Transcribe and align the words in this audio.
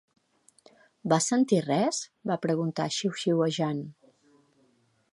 "Vas 1.13 1.27
sentir 1.33 1.59
res?" 1.67 2.01
va 2.31 2.39
preguntar 2.47 2.91
xiuxiuejant. 2.99 3.89